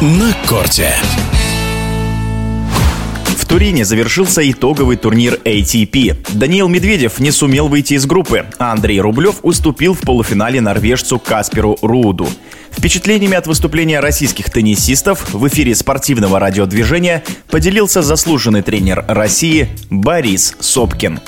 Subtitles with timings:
[0.00, 0.90] на корте.
[3.36, 6.16] В Турине завершился итоговый турнир ATP.
[6.34, 11.78] Даниил Медведев не сумел выйти из группы, а Андрей Рублев уступил в полуфинале норвежцу Касперу
[11.80, 12.26] Руду.
[12.72, 21.20] Впечатлениями от выступления российских теннисистов в эфире спортивного радиодвижения поделился заслуженный тренер России Борис Сопкин.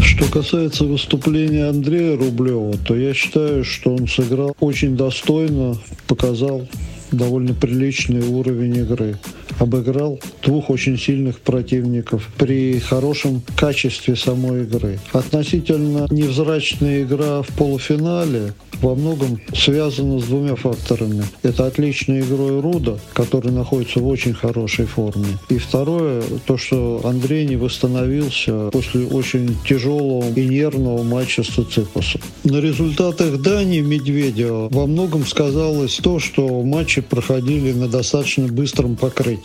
[0.00, 5.76] Что касается выступления Андрея Рублева, то я считаю, что он сыграл очень достойно,
[6.06, 6.66] показал
[7.12, 9.16] довольно приличный уровень игры.
[9.60, 14.98] Обыграл двух очень сильных противников при хорошем качестве самой игры.
[15.12, 21.24] Относительно невзрачная игра в полуфинале во многом связано с двумя факторами.
[21.42, 25.38] Это отличной игрой Руда, который находится в очень хорошей форме.
[25.48, 32.20] И второе, то, что Андрей не восстановился после очень тяжелого и нервного матча с Циципасом.
[32.44, 38.96] На результатах Дани Медведева во многом сказалось то, что матчи проходили на достаточно быстром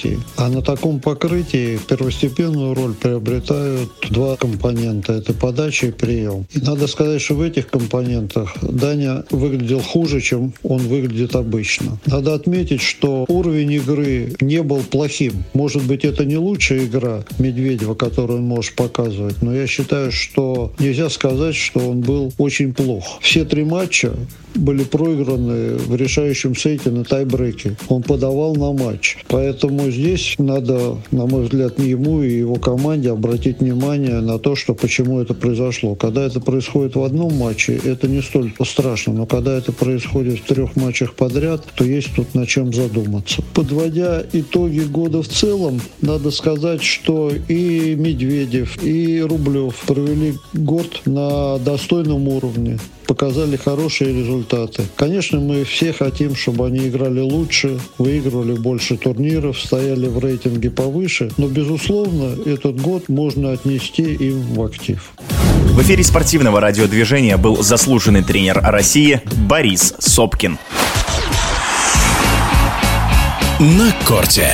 [0.05, 0.19] покрытии.
[0.37, 5.13] А на таком покрытии первостепенную роль приобретают два компонента.
[5.13, 6.45] Это подача и прием.
[6.53, 11.97] И надо сказать, что в этих компонентах Даня выглядел хуже, чем он выглядит обычно.
[12.05, 15.43] Надо отметить, что уровень игры не был плохим.
[15.53, 20.71] Может быть, это не лучшая игра Медведева, которую он может показывать, но я считаю, что
[20.79, 23.19] нельзя сказать, что он был очень плох.
[23.21, 24.13] Все три матча
[24.55, 27.75] были проиграны в решающем сете на тайбреке.
[27.89, 29.17] Он подавал на матч.
[29.27, 34.73] Поэтому здесь надо, на мой взгляд, ему и его команде обратить внимание на то, что
[34.75, 35.95] почему это произошло.
[35.95, 39.13] Когда это происходит в одном матче, это не столь страшно.
[39.13, 43.41] Но когда это происходит в трех матчах подряд, то есть тут на чем задуматься.
[43.53, 51.57] Подводя итоги года в целом, надо сказать, что и Медведев, и Рублев провели год на
[51.59, 54.83] достойном уровне показали хорошие результаты.
[54.95, 61.31] Конечно, мы все хотим, чтобы они играли лучше, выигрывали больше турниров, стояли в рейтинге повыше,
[61.37, 65.11] но, безусловно, этот год можно отнести им в актив.
[65.75, 70.57] В эфире спортивного радиодвижения был заслуженный тренер России Борис Сопкин.
[73.59, 74.53] На корте.